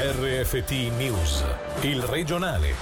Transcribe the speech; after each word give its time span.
RFT 0.00 0.92
News, 0.96 1.44
il 1.80 2.00
regionale. 2.02 2.72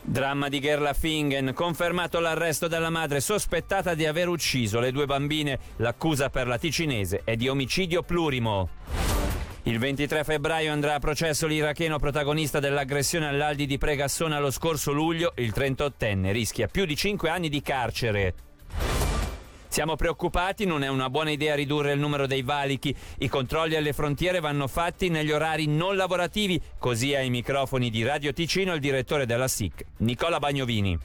Dramma 0.00 0.48
di 0.48 0.60
Gerlafingen, 0.60 1.52
confermato 1.52 2.20
l'arresto 2.20 2.68
della 2.68 2.90
madre 2.90 3.18
sospettata 3.18 3.94
di 3.94 4.06
aver 4.06 4.28
ucciso 4.28 4.78
le 4.78 4.92
due 4.92 5.06
bambine. 5.06 5.58
L'accusa 5.78 6.30
per 6.30 6.46
la 6.46 6.56
ticinese 6.56 7.22
è 7.24 7.34
di 7.34 7.48
omicidio 7.48 8.04
plurimo. 8.04 8.68
Il 9.64 9.80
23 9.80 10.22
febbraio 10.22 10.70
andrà 10.70 10.94
a 10.94 11.00
processo 11.00 11.48
l'iracheno 11.48 11.98
protagonista 11.98 12.60
dell'aggressione 12.60 13.26
all'Aldi 13.26 13.66
di 13.66 13.76
Pregassona 13.76 14.38
lo 14.38 14.52
scorso 14.52 14.92
luglio. 14.92 15.32
Il 15.34 15.52
38enne 15.52 16.30
rischia 16.30 16.68
più 16.68 16.84
di 16.84 16.94
5 16.94 17.28
anni 17.28 17.48
di 17.48 17.60
carcere. 17.60 18.34
Siamo 19.74 19.96
preoccupati, 19.96 20.66
non 20.66 20.84
è 20.84 20.88
una 20.88 21.10
buona 21.10 21.32
idea 21.32 21.56
ridurre 21.56 21.94
il 21.94 21.98
numero 21.98 22.28
dei 22.28 22.42
valichi. 22.42 22.94
I 23.18 23.28
controlli 23.28 23.74
alle 23.74 23.92
frontiere 23.92 24.38
vanno 24.38 24.68
fatti 24.68 25.08
negli 25.08 25.32
orari 25.32 25.66
non 25.66 25.96
lavorativi, 25.96 26.62
così 26.78 27.12
ai 27.12 27.28
microfoni 27.28 27.90
di 27.90 28.04
Radio 28.04 28.32
Ticino 28.32 28.74
il 28.74 28.78
direttore 28.78 29.26
della 29.26 29.48
SIC, 29.48 29.84
Nicola 29.96 30.38
Bagnovini. 30.38 30.96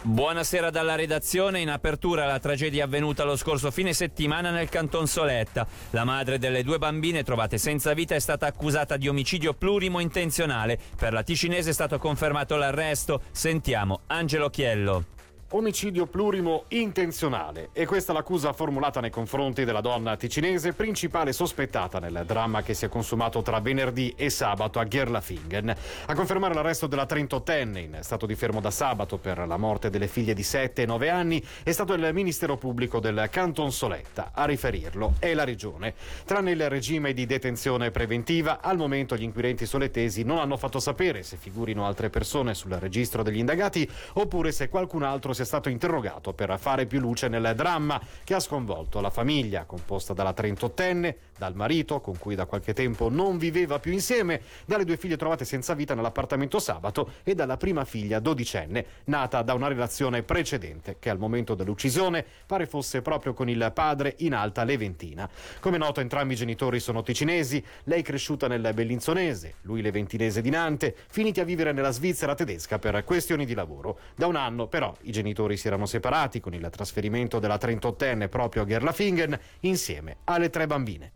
Buonasera 0.00 0.70
dalla 0.70 0.94
redazione. 0.94 1.60
In 1.60 1.68
apertura 1.68 2.24
la 2.24 2.38
tragedia 2.38 2.84
avvenuta 2.84 3.24
lo 3.24 3.36
scorso 3.36 3.70
fine 3.70 3.92
settimana 3.92 4.50
nel 4.50 4.70
canton 4.70 5.06
Soletta. 5.06 5.66
La 5.90 6.04
madre 6.04 6.38
delle 6.38 6.62
due 6.62 6.78
bambine 6.78 7.24
trovate 7.24 7.58
senza 7.58 7.92
vita 7.92 8.14
è 8.14 8.20
stata 8.20 8.46
accusata 8.46 8.96
di 8.96 9.06
omicidio 9.06 9.52
plurimo 9.52 10.00
intenzionale. 10.00 10.78
Per 10.96 11.12
la 11.12 11.22
ticinese 11.22 11.68
è 11.68 11.74
stato 11.74 11.98
confermato 11.98 12.56
l'arresto. 12.56 13.20
Sentiamo 13.32 14.00
Angelo 14.06 14.48
Chiello. 14.48 15.18
Omicidio 15.52 16.06
plurimo 16.06 16.66
intenzionale. 16.68 17.70
E 17.72 17.84
questa 17.84 18.12
l'accusa 18.12 18.52
formulata 18.52 19.00
nei 19.00 19.10
confronti 19.10 19.64
della 19.64 19.80
donna 19.80 20.16
ticinese, 20.16 20.74
principale 20.74 21.32
sospettata 21.32 21.98
nel 21.98 22.22
dramma 22.24 22.62
che 22.62 22.72
si 22.72 22.84
è 22.84 22.88
consumato 22.88 23.42
tra 23.42 23.58
venerdì 23.58 24.14
e 24.16 24.30
sabato 24.30 24.78
a 24.78 24.86
Gerlafingen. 24.86 25.74
A 26.06 26.14
confermare 26.14 26.54
l'arresto 26.54 26.86
della 26.86 27.04
38enne 27.04 27.78
in 27.78 27.98
stato 28.02 28.26
di 28.26 28.36
fermo 28.36 28.60
da 28.60 28.70
sabato 28.70 29.18
per 29.18 29.44
la 29.44 29.56
morte 29.56 29.90
delle 29.90 30.06
figlie 30.06 30.34
di 30.34 30.44
7 30.44 30.82
e 30.82 30.86
9 30.86 31.10
anni 31.10 31.44
è 31.64 31.72
stato 31.72 31.94
il 31.94 32.10
Ministero 32.12 32.56
Pubblico 32.56 33.00
del 33.00 33.26
Canton 33.28 33.72
Soletta. 33.72 34.30
A 34.32 34.44
riferirlo 34.44 35.14
è 35.18 35.34
la 35.34 35.42
Regione. 35.42 35.94
Tranne 36.26 36.52
il 36.52 36.68
regime 36.68 37.12
di 37.12 37.26
detenzione 37.26 37.90
preventiva, 37.90 38.60
al 38.60 38.76
momento 38.76 39.16
gli 39.16 39.24
inquirenti 39.24 39.66
solettesi 39.66 40.22
non 40.22 40.38
hanno 40.38 40.56
fatto 40.56 40.78
sapere 40.78 41.24
se 41.24 41.36
figurino 41.36 41.84
altre 41.84 42.08
persone 42.08 42.54
sul 42.54 42.70
registro 42.74 43.24
degli 43.24 43.38
indagati 43.38 43.90
oppure 44.12 44.52
se 44.52 44.68
qualcun 44.68 45.02
altro 45.02 45.32
si 45.32 45.38
sia 45.40 45.44
stato 45.46 45.70
interrogato 45.70 46.34
per 46.34 46.54
fare 46.58 46.84
più 46.84 47.00
luce 47.00 47.28
nel 47.28 47.54
dramma 47.56 47.98
che 48.24 48.34
ha 48.34 48.40
sconvolto 48.40 49.00
la 49.00 49.08
famiglia, 49.08 49.64
composta 49.64 50.12
dalla 50.12 50.34
38enne, 50.36 51.14
dal 51.38 51.54
marito, 51.54 52.00
con 52.00 52.18
cui 52.18 52.34
da 52.34 52.44
qualche 52.44 52.74
tempo 52.74 53.08
non 53.08 53.38
viveva 53.38 53.78
più 53.78 53.90
insieme, 53.90 54.42
dalle 54.66 54.84
due 54.84 54.98
figlie 54.98 55.16
trovate 55.16 55.46
senza 55.46 55.72
vita 55.72 55.94
nell'appartamento 55.94 56.58
sabato 56.58 57.12
e 57.24 57.34
dalla 57.34 57.56
prima 57.56 57.86
figlia 57.86 58.18
dodicenne, 58.18 58.84
nata 59.04 59.40
da 59.40 59.54
una 59.54 59.68
relazione 59.68 60.22
precedente, 60.22 60.96
che 60.98 61.08
al 61.08 61.18
momento 61.18 61.54
dell'uccisione 61.54 62.22
pare 62.44 62.66
fosse 62.66 63.00
proprio 63.00 63.32
con 63.32 63.48
il 63.48 63.70
padre 63.72 64.16
in 64.18 64.34
alta 64.34 64.64
leventina. 64.64 65.26
Come 65.60 65.78
noto, 65.78 66.00
entrambi 66.00 66.34
i 66.34 66.36
genitori 66.36 66.80
sono 66.80 67.02
ticinesi, 67.02 67.64
lei 67.84 68.02
cresciuta 68.02 68.46
nel 68.46 68.72
bellinzonese, 68.74 69.54
lui 69.62 69.80
leventinese 69.80 70.42
di 70.42 70.50
Nante, 70.50 70.94
finiti 71.08 71.40
a 71.40 71.44
vivere 71.44 71.72
nella 71.72 71.92
Svizzera 71.92 72.34
tedesca 72.34 72.78
per 72.78 73.02
questioni 73.04 73.46
di 73.46 73.54
lavoro. 73.54 74.00
Da 74.14 74.26
un 74.26 74.36
anno, 74.36 74.66
però, 74.66 74.94
i 75.02 75.12
genitori 75.12 75.28
genitori 75.30 75.56
si 75.56 75.68
erano 75.68 75.86
separati 75.86 76.40
con 76.40 76.54
il 76.54 76.68
trasferimento 76.70 77.38
della 77.38 77.56
38enne 77.56 78.28
proprio 78.28 78.62
a 78.62 78.66
Gerlafingen 78.66 79.38
insieme 79.60 80.18
alle 80.24 80.50
tre 80.50 80.66
bambine. 80.66 81.12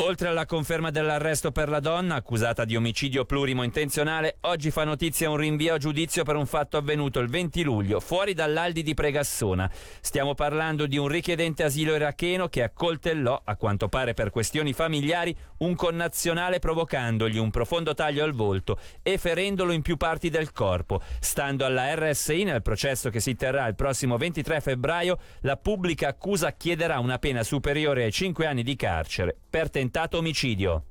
Oltre 0.00 0.28
alla 0.28 0.46
conferma 0.46 0.92
dell'arresto 0.92 1.50
per 1.50 1.68
la 1.68 1.80
donna, 1.80 2.14
accusata 2.14 2.64
di 2.64 2.76
omicidio 2.76 3.24
plurimo 3.24 3.64
intenzionale, 3.64 4.36
oggi 4.42 4.70
fa 4.70 4.84
notizia 4.84 5.28
un 5.28 5.36
rinvio 5.36 5.74
a 5.74 5.78
giudizio 5.78 6.22
per 6.22 6.36
un 6.36 6.46
fatto 6.46 6.76
avvenuto 6.76 7.18
il 7.18 7.28
20 7.28 7.62
luglio, 7.64 7.98
fuori 7.98 8.32
dall'Aldi 8.32 8.84
di 8.84 8.94
Pregassona. 8.94 9.68
Stiamo 10.00 10.34
parlando 10.36 10.86
di 10.86 10.98
un 10.98 11.08
richiedente 11.08 11.64
asilo 11.64 11.96
iracheno 11.96 12.46
che 12.46 12.62
accoltellò, 12.62 13.42
a 13.44 13.56
quanto 13.56 13.88
pare 13.88 14.14
per 14.14 14.30
questioni 14.30 14.72
familiari, 14.72 15.36
un 15.58 15.74
connazionale 15.74 16.60
provocandogli 16.60 17.36
un 17.36 17.50
profondo 17.50 17.92
taglio 17.92 18.22
al 18.22 18.34
volto 18.34 18.78
e 19.02 19.18
ferendolo 19.18 19.72
in 19.72 19.82
più 19.82 19.96
parti 19.96 20.30
del 20.30 20.52
corpo. 20.52 21.02
Stando 21.18 21.64
alla 21.64 21.92
RSI, 21.96 22.44
nel 22.44 22.62
processo 22.62 23.10
che 23.10 23.18
si 23.18 23.34
terrà 23.34 23.66
il 23.66 23.74
prossimo 23.74 24.16
23 24.16 24.60
febbraio, 24.60 25.18
la 25.40 25.56
pubblica 25.56 26.06
accusa 26.06 26.52
chiederà 26.52 27.00
una 27.00 27.18
pena 27.18 27.42
superiore 27.42 28.04
ai 28.04 28.12
5 28.12 28.46
anni 28.46 28.62
di 28.62 28.76
carcere 28.76 29.36
per 29.50 29.68
tentare 29.68 29.86
tentato 29.88 30.18
omicidio. 30.18 30.84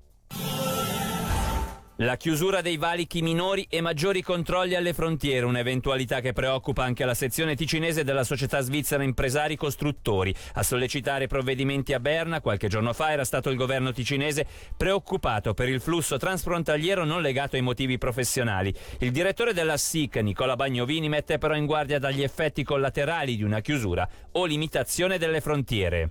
La 1.97 2.17
chiusura 2.17 2.61
dei 2.61 2.77
valichi 2.77 3.21
minori 3.21 3.67
e 3.69 3.79
maggiori 3.79 4.23
controlli 4.23 4.73
alle 4.73 4.93
frontiere, 4.93 5.45
un'eventualità 5.45 6.19
che 6.19 6.33
preoccupa 6.33 6.83
anche 6.83 7.05
la 7.05 7.13
sezione 7.13 7.55
ticinese 7.55 8.03
della 8.03 8.23
società 8.23 8.59
svizzera 8.61 9.03
Impresari 9.03 9.55
Costruttori. 9.55 10.33
A 10.53 10.63
sollecitare 10.63 11.27
provvedimenti 11.27 11.93
a 11.93 11.99
Berna 11.99 12.41
qualche 12.41 12.67
giorno 12.67 12.91
fa 12.93 13.11
era 13.11 13.23
stato 13.23 13.51
il 13.51 13.55
governo 13.55 13.91
ticinese 13.91 14.47
preoccupato 14.75 15.53
per 15.53 15.69
il 15.69 15.81
flusso 15.81 16.17
transfrontaliero 16.17 17.03
non 17.03 17.21
legato 17.21 17.55
ai 17.55 17.61
motivi 17.61 17.99
professionali. 17.99 18.73
Il 18.99 19.11
direttore 19.11 19.53
della 19.53 19.77
SIC, 19.77 20.15
Nicola 20.17 20.55
Bagnovini, 20.55 21.07
mette 21.07 21.37
però 21.37 21.55
in 21.55 21.67
guardia 21.67 21.99
dagli 21.99 22.23
effetti 22.23 22.63
collaterali 22.63 23.35
di 23.35 23.43
una 23.43 23.59
chiusura 23.59 24.07
o 24.31 24.45
limitazione 24.45 25.19
delle 25.19 25.41
frontiere. 25.41 26.09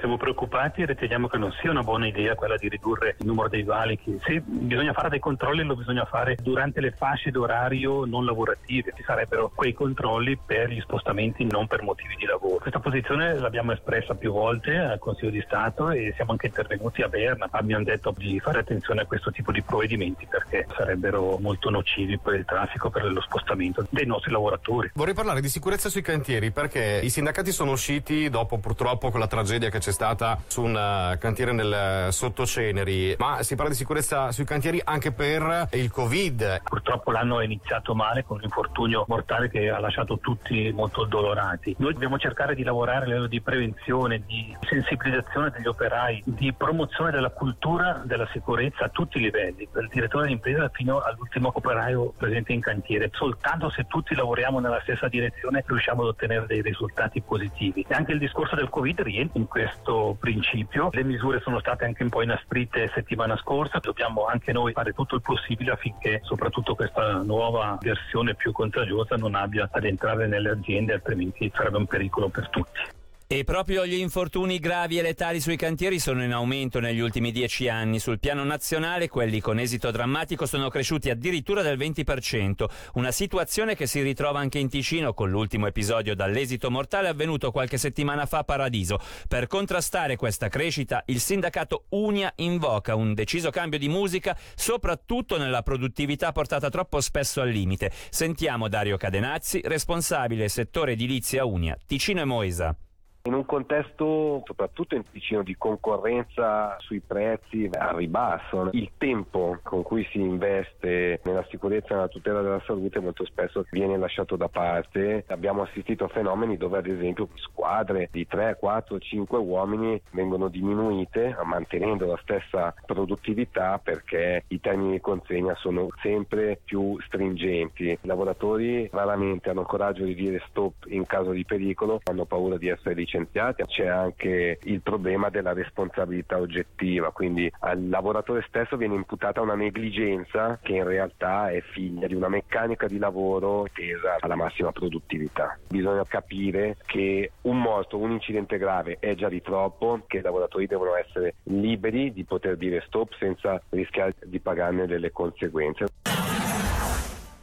Siamo 0.00 0.16
preoccupati 0.16 0.80
e 0.80 0.86
riteniamo 0.86 1.28
che 1.28 1.36
non 1.36 1.52
sia 1.60 1.70
una 1.70 1.82
buona 1.82 2.06
idea 2.06 2.34
quella 2.34 2.56
di 2.56 2.70
ridurre 2.70 3.16
il 3.18 3.26
numero 3.26 3.50
dei 3.50 3.64
valichi. 3.64 4.18
Se 4.24 4.40
bisogna 4.40 4.94
fare 4.94 5.10
dei 5.10 5.18
controlli 5.18 5.62
lo 5.62 5.76
bisogna 5.76 6.06
fare 6.06 6.36
durante 6.40 6.80
le 6.80 6.92
fasce 6.92 7.30
d'orario 7.30 8.06
non 8.06 8.24
lavorative, 8.24 8.94
ci 8.96 9.02
sarebbero 9.02 9.52
quei 9.54 9.74
controlli 9.74 10.38
per 10.38 10.70
gli 10.70 10.80
spostamenti 10.80 11.44
non 11.44 11.66
per 11.66 11.82
motivi 11.82 12.14
di 12.16 12.24
lavoro. 12.24 12.56
Questa 12.56 12.80
posizione 12.80 13.38
l'abbiamo 13.38 13.72
espressa 13.72 14.14
più 14.14 14.32
volte 14.32 14.74
al 14.74 14.98
Consiglio 14.98 15.32
di 15.32 15.42
Stato 15.44 15.90
e 15.90 16.14
siamo 16.16 16.30
anche 16.30 16.46
intervenuti 16.46 17.02
a 17.02 17.08
Berna. 17.08 17.46
Abbiamo 17.50 17.84
detto 17.84 18.14
di 18.16 18.40
fare 18.40 18.60
attenzione 18.60 19.02
a 19.02 19.04
questo 19.04 19.30
tipo 19.30 19.52
di 19.52 19.60
provvedimenti 19.60 20.26
perché 20.26 20.66
sarebbero 20.78 21.36
molto 21.40 21.68
nocivi 21.68 22.18
per 22.18 22.36
il 22.36 22.46
traffico, 22.46 22.88
per 22.88 23.04
lo 23.04 23.20
spostamento 23.20 23.86
dei 23.90 24.06
nostri 24.06 24.32
lavoratori. 24.32 24.92
Vorrei 24.94 25.12
parlare 25.12 25.42
di 25.42 25.48
sicurezza 25.50 25.90
sui 25.90 26.00
cantieri 26.00 26.52
perché 26.52 27.00
i 27.02 27.10
sindacati 27.10 27.52
sono 27.52 27.72
usciti 27.72 28.30
dopo 28.30 28.56
purtroppo 28.56 29.10
quella 29.10 29.26
tragedia 29.26 29.68
che 29.68 29.78
c'è 29.78 29.88
c'è 29.90 29.92
stata 29.92 30.40
su 30.46 30.62
un 30.62 30.74
uh, 30.74 31.18
cantiere 31.18 31.52
nel 31.52 32.06
uh, 32.06 32.10
Sottoceneri, 32.10 33.16
ma 33.18 33.42
si 33.42 33.56
parla 33.56 33.70
di 33.70 33.76
sicurezza 33.76 34.30
sui 34.30 34.44
cantieri 34.44 34.80
anche 34.84 35.10
per 35.10 35.68
il 35.72 35.90
Covid. 35.90 36.62
Purtroppo 36.62 37.10
l'anno 37.10 37.40
è 37.40 37.44
iniziato 37.44 37.94
male 37.94 38.24
con 38.24 38.36
un 38.36 38.44
infortunio 38.44 39.04
mortale 39.08 39.50
che 39.50 39.68
ha 39.68 39.80
lasciato 39.80 40.18
tutti 40.18 40.70
molto 40.72 41.04
dolorati. 41.04 41.74
Noi 41.78 41.92
dobbiamo 41.92 42.18
cercare 42.18 42.54
di 42.54 42.62
lavorare 42.62 43.04
a 43.04 43.08
livello 43.08 43.26
di 43.26 43.40
prevenzione, 43.40 44.22
di 44.24 44.56
sensibilizzazione 44.60 45.50
degli 45.50 45.66
operai, 45.66 46.22
di 46.24 46.52
promozione 46.52 47.10
della 47.10 47.30
cultura 47.30 48.02
della 48.04 48.28
sicurezza 48.32 48.84
a 48.84 48.88
tutti 48.90 49.18
i 49.18 49.22
livelli, 49.22 49.68
dal 49.72 49.88
direttore 49.88 50.28
d'impresa 50.28 50.70
fino 50.72 51.00
all'ultimo 51.00 51.50
operaio 51.52 52.12
presente 52.16 52.52
in 52.52 52.60
cantiere. 52.60 53.10
Soltanto 53.12 53.70
se 53.70 53.86
tutti 53.88 54.14
lavoriamo 54.14 54.60
nella 54.60 54.80
stessa 54.82 55.08
direzione 55.08 55.64
riusciamo 55.66 56.02
ad 56.02 56.08
ottenere 56.08 56.46
dei 56.46 56.62
risultati 56.62 57.20
positivi. 57.20 57.84
E 57.88 57.94
anche 57.94 58.12
il 58.12 58.18
discorso 58.18 58.54
del 58.54 58.68
Covid 58.68 59.00
rientra 59.00 59.38
in 59.40 59.48
questo 59.48 59.69
questo 59.70 60.16
principio. 60.18 60.88
Le 60.92 61.04
misure 61.04 61.40
sono 61.40 61.60
state 61.60 61.84
anche 61.84 62.02
un 62.02 62.08
po' 62.08 62.22
inasprite 62.22 62.90
settimana 62.92 63.36
scorsa, 63.36 63.78
dobbiamo 63.78 64.26
anche 64.26 64.52
noi 64.52 64.72
fare 64.72 64.92
tutto 64.92 65.14
il 65.14 65.22
possibile 65.22 65.72
affinché 65.72 66.20
soprattutto 66.24 66.74
questa 66.74 67.22
nuova 67.22 67.78
versione 67.80 68.34
più 68.34 68.52
contagiosa 68.52 69.16
non 69.16 69.34
abbia 69.34 69.68
ad 69.70 69.84
entrare 69.84 70.26
nelle 70.26 70.50
aziende, 70.50 70.94
altrimenti 70.94 71.50
sarebbe 71.54 71.78
un 71.78 71.86
pericolo 71.86 72.28
per 72.28 72.48
tutti. 72.48 72.98
E 73.32 73.44
proprio 73.44 73.86
gli 73.86 73.94
infortuni 73.94 74.58
gravi 74.58 74.98
e 74.98 75.02
letali 75.02 75.40
sui 75.40 75.54
cantieri 75.54 76.00
sono 76.00 76.24
in 76.24 76.32
aumento 76.32 76.80
negli 76.80 76.98
ultimi 76.98 77.30
dieci 77.30 77.68
anni. 77.68 78.00
Sul 78.00 78.18
piano 78.18 78.42
nazionale 78.42 79.08
quelli 79.08 79.38
con 79.38 79.60
esito 79.60 79.92
drammatico 79.92 80.46
sono 80.46 80.68
cresciuti 80.68 81.10
addirittura 81.10 81.62
del 81.62 81.78
20%, 81.78 82.64
una 82.94 83.12
situazione 83.12 83.76
che 83.76 83.86
si 83.86 84.02
ritrova 84.02 84.40
anche 84.40 84.58
in 84.58 84.68
Ticino 84.68 85.14
con 85.14 85.30
l'ultimo 85.30 85.68
episodio 85.68 86.16
dall'esito 86.16 86.72
mortale 86.72 87.06
avvenuto 87.06 87.52
qualche 87.52 87.78
settimana 87.78 88.26
fa 88.26 88.38
a 88.38 88.42
Paradiso. 88.42 88.98
Per 89.28 89.46
contrastare 89.46 90.16
questa 90.16 90.48
crescita 90.48 91.04
il 91.06 91.20
sindacato 91.20 91.84
Unia 91.90 92.32
invoca 92.38 92.96
un 92.96 93.14
deciso 93.14 93.50
cambio 93.50 93.78
di 93.78 93.88
musica, 93.88 94.36
soprattutto 94.56 95.38
nella 95.38 95.62
produttività 95.62 96.32
portata 96.32 96.68
troppo 96.68 97.00
spesso 97.00 97.40
al 97.40 97.50
limite. 97.50 97.92
Sentiamo 98.10 98.66
Dario 98.66 98.96
Cadenazzi, 98.96 99.60
responsabile 99.66 100.48
settore 100.48 100.92
edilizia 100.94 101.44
Unia, 101.44 101.78
Ticino 101.86 102.22
e 102.22 102.24
Moesa. 102.24 102.76
In 103.24 103.34
un 103.34 103.44
contesto, 103.44 104.42
soprattutto 104.46 104.94
in 104.94 105.02
Ticino, 105.10 105.42
di 105.42 105.54
concorrenza 105.54 106.78
sui 106.78 107.00
prezzi 107.00 107.68
al 107.70 107.96
ribasso, 107.96 108.70
il 108.72 108.92
tempo 108.96 109.58
con 109.62 109.82
cui 109.82 110.06
si 110.10 110.18
investe 110.18 111.20
nella 111.24 111.44
sicurezza 111.50 111.88
e 111.88 111.94
nella 111.96 112.08
tutela 112.08 112.40
della 112.40 112.62
salute 112.64 112.98
molto 112.98 113.26
spesso 113.26 113.66
viene 113.72 113.98
lasciato 113.98 114.36
da 114.36 114.48
parte. 114.48 115.24
Abbiamo 115.28 115.60
assistito 115.60 116.04
a 116.04 116.08
fenomeni 116.08 116.56
dove 116.56 116.78
ad 116.78 116.86
esempio 116.86 117.28
squadre 117.34 118.08
di 118.10 118.26
3, 118.26 118.56
4, 118.58 118.98
5 118.98 119.36
uomini 119.36 120.00
vengono 120.12 120.48
diminuite 120.48 121.36
mantenendo 121.44 122.06
la 122.06 122.18
stessa 122.22 122.74
produttività 122.86 123.78
perché 123.78 124.44
i 124.48 124.60
termini 124.60 124.92
di 124.92 125.00
consegna 125.00 125.54
sono 125.56 125.88
sempre 126.00 126.58
più 126.64 126.98
stringenti. 127.02 127.90
I 127.90 127.98
lavoratori 128.00 128.88
raramente 128.90 129.50
hanno 129.50 129.64
coraggio 129.64 130.04
di 130.04 130.14
dire 130.14 130.42
stop 130.48 130.86
in 130.86 131.04
caso 131.04 131.32
di 131.32 131.44
pericolo, 131.44 132.00
hanno 132.04 132.24
paura 132.24 132.56
di 132.56 132.68
essere 132.68 132.94
licenziati 132.94 133.08
licenziati, 133.20 133.62
c'è 133.64 133.86
anche 133.86 134.58
il 134.62 134.80
problema 134.80 135.28
della 135.28 135.52
responsabilità 135.52 136.38
oggettiva, 136.38 137.10
quindi 137.10 137.50
al 137.60 137.88
lavoratore 137.88 138.44
stesso 138.48 138.76
viene 138.76 138.94
imputata 138.94 139.40
una 139.40 139.54
negligenza 139.54 140.58
che 140.62 140.72
in 140.74 140.84
realtà 140.84 141.50
è 141.50 141.60
figlia 141.60 142.06
di 142.06 142.14
una 142.14 142.28
meccanica 142.28 142.86
di 142.86 142.98
lavoro 142.98 143.66
tesa 143.72 144.16
alla 144.20 144.36
massima 144.36 144.72
produttività. 144.72 145.58
Bisogna 145.68 146.04
capire 146.04 146.76
che 146.86 147.32
un 147.42 147.60
morto, 147.60 147.98
un 147.98 148.10
incidente 148.12 148.58
grave 148.58 148.96
è 148.98 149.14
già 149.14 149.28
di 149.28 149.42
troppo, 149.42 150.00
che 150.06 150.18
i 150.18 150.22
lavoratori 150.22 150.66
devono 150.66 150.94
essere 150.94 151.34
liberi 151.44 152.12
di 152.12 152.24
poter 152.24 152.56
dire 152.56 152.82
stop 152.86 153.14
senza 153.18 153.60
rischiare 153.70 154.14
di 154.24 154.40
pagarne 154.40 154.86
delle 154.86 155.10
conseguenze. 155.10 155.86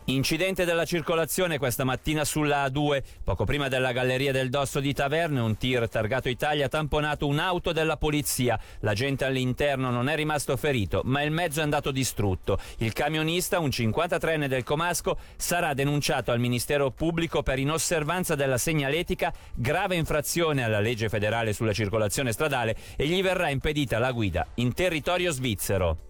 Incidente 0.10 0.64
della 0.64 0.86
circolazione 0.86 1.58
questa 1.58 1.84
mattina 1.84 2.24
sulla 2.24 2.66
A2. 2.68 3.04
Poco 3.26 3.44
prima 3.44 3.68
della 3.68 3.92
galleria 3.92 4.32
del 4.32 4.50
Dosso 4.50 4.80
di 4.80 4.94
Taverne, 4.94 5.42
un 5.42 5.58
tir 5.58 5.90
targato 5.90 6.30
Italia 6.30 6.68
ha 6.68 6.70
tamponato 6.70 7.28
un'auto 7.28 7.74
della 7.74 7.98
polizia. 7.98 8.58
La 8.80 8.94
gente 8.94 9.26
all'interno 9.26 9.90
non 9.90 10.08
è 10.08 10.16
rimasto 10.16 10.56
ferito, 10.56 11.02
ma 11.04 11.24
il 11.24 11.32
mezzo 11.32 11.60
è 11.60 11.64
andato 11.64 11.92
distrutto. 11.92 12.58
Il 12.78 12.94
camionista, 12.94 13.60
un 13.60 13.68
53enne 13.68 14.48
del 14.48 14.64
Comasco, 14.64 15.18
sarà 15.36 15.74
denunciato 15.74 16.32
al 16.32 16.40
Ministero 16.40 16.90
Pubblico 16.90 17.44
per 17.44 17.60
inosservanza 17.60 18.34
della 18.34 18.58
segnaletica, 18.58 19.34
grave 19.56 19.98
infrazione 19.98 20.64
alla 20.64 20.80
legge 20.80 21.10
federale 21.10 21.52
sulla 21.52 21.74
circolazione 21.74 22.32
stradale 22.32 22.78
e 22.96 23.08
gli 23.08 23.22
verrà 23.22 23.50
impedita 23.50 24.00
la 24.00 24.14
guida 24.14 24.48
in 24.56 24.74
territorio 24.74 25.32
svizzero. 25.32 26.07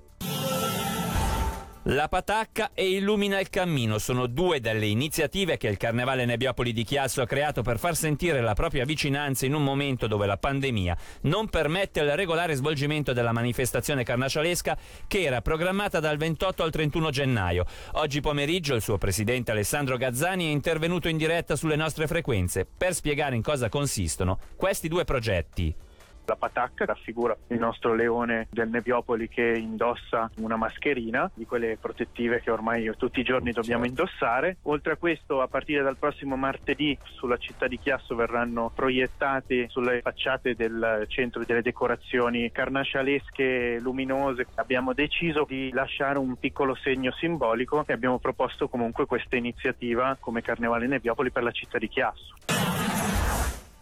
La 1.89 2.09
patacca 2.09 2.71
e 2.73 2.89
Illumina 2.89 3.39
il 3.39 3.49
cammino 3.49 3.97
sono 3.97 4.27
due 4.27 4.59
delle 4.59 4.87
iniziative 4.87 5.55
che 5.55 5.69
il 5.69 5.77
Carnevale 5.77 6.25
Nebbiopoli 6.25 6.73
di 6.73 6.83
Chiasso 6.83 7.21
ha 7.21 7.25
creato 7.25 7.61
per 7.61 7.79
far 7.79 7.95
sentire 7.95 8.41
la 8.41 8.55
propria 8.55 8.83
vicinanza 8.83 9.45
in 9.45 9.53
un 9.53 9.63
momento 9.63 10.05
dove 10.05 10.25
la 10.25 10.35
pandemia 10.35 10.97
non 11.21 11.47
permette 11.47 12.01
il 12.01 12.13
regolare 12.13 12.55
svolgimento 12.55 13.13
della 13.13 13.31
manifestazione 13.31 14.03
carnascialesca 14.03 14.77
che 15.07 15.21
era 15.21 15.39
programmata 15.39 16.01
dal 16.01 16.17
28 16.17 16.61
al 16.61 16.71
31 16.71 17.09
gennaio. 17.09 17.65
Oggi 17.93 18.19
pomeriggio 18.19 18.75
il 18.75 18.81
suo 18.81 18.97
presidente 18.97 19.51
Alessandro 19.51 19.95
Gazzani 19.95 20.47
è 20.47 20.51
intervenuto 20.51 21.07
in 21.07 21.15
diretta 21.15 21.55
sulle 21.55 21.77
nostre 21.77 22.05
frequenze 22.05 22.65
per 22.65 22.93
spiegare 22.95 23.37
in 23.37 23.41
cosa 23.41 23.69
consistono 23.69 24.39
questi 24.57 24.89
due 24.89 25.05
progetti. 25.05 25.73
La 26.27 26.35
patacca 26.35 26.83
raffigura 26.83 27.33
il 27.47 27.57
nostro 27.57 27.93
leone 27.93 28.47
del 28.51 28.67
Nebiopoli 28.67 29.29
che 29.29 29.53
indossa 29.57 30.29
una 30.39 30.57
mascherina 30.57 31.31
di 31.33 31.45
quelle 31.45 31.77
protettive 31.79 32.41
che 32.41 32.51
ormai 32.51 32.91
tutti 32.97 33.21
i 33.21 33.23
giorni 33.23 33.53
dobbiamo 33.53 33.85
certo. 33.85 34.01
indossare. 34.01 34.57
Oltre 34.63 34.91
a 34.91 34.95
questo, 34.97 35.39
a 35.39 35.47
partire 35.47 35.83
dal 35.83 35.95
prossimo 35.95 36.35
martedì 36.35 36.97
sulla 37.13 37.37
città 37.37 37.67
di 37.67 37.79
Chiasso 37.79 38.13
verranno 38.13 38.69
proiettate 38.75 39.69
sulle 39.69 40.01
facciate 40.01 40.53
del 40.53 41.05
centro 41.07 41.45
delle 41.45 41.61
decorazioni 41.61 42.51
carnascialesche 42.51 43.79
luminose. 43.79 44.47
Abbiamo 44.55 44.91
deciso 44.91 45.45
di 45.47 45.71
lasciare 45.71 46.19
un 46.19 46.35
piccolo 46.35 46.75
segno 46.75 47.13
simbolico 47.13 47.85
e 47.87 47.93
abbiamo 47.93 48.19
proposto 48.19 48.67
comunque 48.67 49.05
questa 49.05 49.37
iniziativa 49.37 50.17
come 50.19 50.41
Carnevale 50.41 50.87
Nebiopoli 50.87 51.31
per 51.31 51.43
la 51.43 51.51
città 51.51 51.77
di 51.77 51.87
Chiasso. 51.87 52.56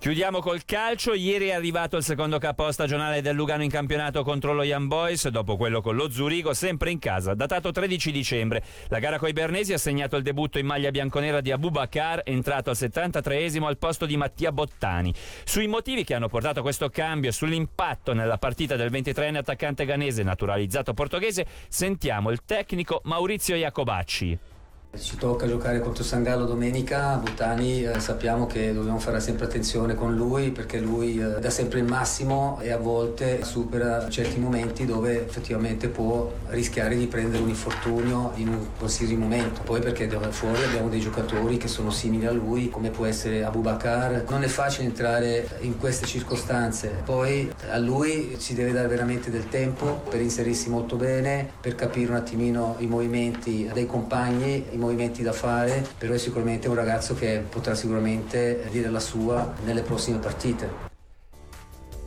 Chiudiamo 0.05 0.39
col 0.39 0.65
calcio. 0.65 1.15
Ieri 1.15 1.47
è 1.47 1.53
arrivato 1.53 1.97
il 1.97 2.03
secondo 2.03 2.37
capo 2.37 2.71
stagionale 2.71 3.23
del 3.23 3.33
Lugano 3.33 3.63
in 3.63 3.71
campionato 3.71 4.23
contro 4.23 4.53
lo 4.53 4.61
Young 4.61 4.85
Boys, 4.85 5.27
dopo 5.29 5.57
quello 5.57 5.81
con 5.81 5.95
lo 5.95 6.11
Zurigo, 6.11 6.53
sempre 6.53 6.91
in 6.91 6.99
casa, 6.99 7.33
datato 7.33 7.71
13 7.71 8.11
dicembre. 8.11 8.63
La 8.89 8.99
gara 8.99 9.17
coi 9.17 9.33
Bernesi 9.33 9.73
ha 9.73 9.79
segnato 9.79 10.15
il 10.15 10.21
debutto 10.21 10.59
in 10.59 10.67
maglia 10.67 10.91
bianconera 10.91 11.41
di 11.41 11.51
Abubakar, 11.51 12.21
entrato 12.23 12.69
al 12.69 12.75
73esimo 12.75 13.63
al 13.63 13.79
posto 13.79 14.05
di 14.05 14.15
Mattia 14.15 14.51
Bottani. 14.51 15.11
Sui 15.43 15.65
motivi 15.65 16.03
che 16.03 16.13
hanno 16.13 16.29
portato 16.29 16.61
questo 16.61 16.89
cambio 16.89 17.31
e 17.31 17.33
sull'impatto 17.33 18.13
nella 18.13 18.37
partita 18.37 18.75
del 18.75 18.91
23enne 18.91 19.37
attaccante 19.37 19.85
ganese 19.85 20.21
naturalizzato 20.21 20.93
portoghese, 20.93 21.47
sentiamo 21.67 22.29
il 22.29 22.43
tecnico 22.45 23.01
Maurizio 23.05 23.55
Iacobacci. 23.55 24.53
Ci 24.97 25.17
tocca 25.17 25.45
giocare 25.45 25.81
contro 25.81 26.05
Sangallo 26.05 26.45
domenica, 26.45 27.17
Buttani 27.17 27.83
eh, 27.83 27.99
sappiamo 27.99 28.47
che 28.47 28.73
dobbiamo 28.73 28.97
fare 28.97 29.19
sempre 29.19 29.45
attenzione 29.45 29.93
con 29.93 30.15
lui 30.15 30.51
perché 30.51 30.79
lui 30.79 31.19
eh, 31.19 31.39
dà 31.39 31.49
sempre 31.49 31.79
il 31.79 31.85
massimo 31.85 32.59
e 32.61 32.71
a 32.71 32.77
volte 32.77 33.43
supera 33.43 34.07
certi 34.09 34.39
momenti 34.39 34.85
dove 34.85 35.25
effettivamente 35.25 35.89
può 35.89 36.31
rischiare 36.47 36.95
di 36.95 37.07
prendere 37.07 37.43
un 37.43 37.49
infortunio 37.49 38.31
in 38.35 38.47
un 38.47 38.67
qualsiasi 38.77 39.17
momento. 39.17 39.61
Poi 39.63 39.81
perché 39.81 40.07
fuori 40.29 40.63
abbiamo 40.63 40.87
dei 40.87 41.01
giocatori 41.01 41.57
che 41.57 41.67
sono 41.67 41.91
simili 41.91 42.25
a 42.25 42.31
lui 42.31 42.69
come 42.69 42.89
può 42.89 43.05
essere 43.05 43.43
Abubakar. 43.43 44.23
Non 44.29 44.43
è 44.43 44.47
facile 44.47 44.85
entrare 44.85 45.57
in 45.59 45.77
queste 45.77 46.05
circostanze. 46.05 47.01
Poi 47.03 47.51
a 47.69 47.77
lui 47.77 48.35
si 48.37 48.53
deve 48.53 48.71
dare 48.71 48.87
veramente 48.87 49.29
del 49.29 49.49
tempo 49.49 50.03
per 50.09 50.21
inserirsi 50.21 50.69
molto 50.69 50.95
bene, 50.95 51.49
per 51.59 51.75
capire 51.75 52.11
un 52.11 52.17
attimino 52.17 52.75
i 52.79 52.87
movimenti 52.87 53.69
dei 53.73 53.85
compagni, 53.85 54.65
i 54.71 54.83
movimenti 54.85 55.21
da 55.21 55.33
fare, 55.33 55.85
però 55.97 56.13
è 56.13 56.17
sicuramente 56.17 56.67
un 56.67 56.75
ragazzo 56.75 57.13
che 57.13 57.43
potrà 57.47 57.75
sicuramente 57.75 58.67
dire 58.71 58.89
la 58.89 58.99
sua 58.99 59.53
nelle 59.63 59.81
prossime 59.81 60.17
partite. 60.19 60.83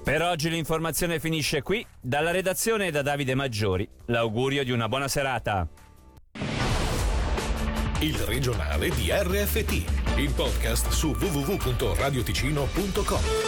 Per 0.03 0.23
oggi 0.23 0.49
l'informazione 0.49 1.21
finisce 1.21 1.63
qui. 1.63 1.87
Dalla 2.01 2.31
redazione 2.31 2.87
e 2.87 2.91
da 2.91 3.03
Davide 3.03 3.35
Maggiori, 3.35 3.87
l'augurio 4.07 4.65
di 4.65 4.71
una 4.71 4.89
buona 4.89 5.07
serata. 5.07 5.69
Il 8.01 8.17
regionale 8.19 8.91
di 8.91 9.11
RFT, 9.11 9.85
il 10.17 10.33
podcast 10.35 10.91
su 10.91 11.17
www.radioticino.com. 11.19 13.48